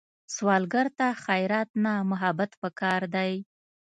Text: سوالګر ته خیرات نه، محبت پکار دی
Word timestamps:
سوالګر 0.35 0.87
ته 0.97 1.07
خیرات 1.23 1.69
نه، 1.83 1.93
محبت 2.11 2.51
پکار 2.61 3.01
دی 3.15 3.33